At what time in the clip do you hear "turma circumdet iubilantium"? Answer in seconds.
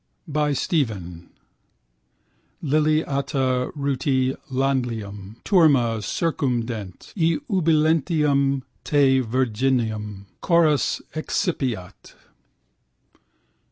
5.43-8.63